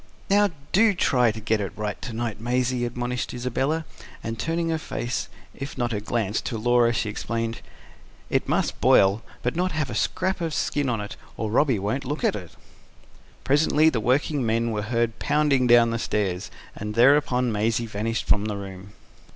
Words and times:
"Now 0.31 0.49
do 0.71 0.95
try 0.95 1.29
to 1.31 1.39
get 1.39 1.61
it 1.61 1.73
right 1.77 2.01
to 2.01 2.11
night, 2.11 2.41
Maisie," 2.41 2.85
admonished 2.85 3.35
Isabella; 3.35 3.85
and, 4.23 4.39
turning 4.39 4.69
her 4.69 4.79
face, 4.79 5.29
if 5.53 5.77
not 5.77 5.91
her 5.91 5.99
glance, 5.99 6.41
to 6.41 6.57
Laura, 6.57 6.91
she 6.91 7.07
explained: 7.07 7.61
"It 8.27 8.49
must 8.49 8.81
boil, 8.81 9.21
but 9.43 9.55
not 9.55 9.73
have 9.73 9.91
a 9.91 9.93
scrap 9.93 10.41
of 10.41 10.55
skin 10.55 10.89
on 10.89 11.01
it, 11.01 11.17
or 11.37 11.51
Robby 11.51 11.77
won't 11.77 12.03
look 12.05 12.23
at 12.23 12.35
it." 12.35 12.55
Presently 13.43 13.89
the 13.91 13.99
working 13.99 14.43
men 14.43 14.71
were 14.71 14.81
heard 14.81 15.19
pounding 15.19 15.67
down 15.67 15.91
the 15.91 15.99
stairs, 15.99 16.49
and 16.75 16.95
thereupon 16.95 17.51
Maisie 17.51 17.85
vanished 17.85 18.25
from 18.27 18.45
the 18.45 18.57
room. 18.57 18.93